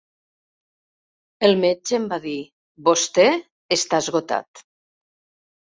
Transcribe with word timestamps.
El 1.47 1.53
metge 1.65 1.99
em 1.99 2.09
va 2.15 2.19
dir: 2.25 2.35
'Vostè 2.89 3.29
està 3.79 4.03
esgotat. 4.07 4.67